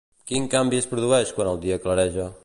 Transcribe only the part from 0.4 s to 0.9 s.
canvi es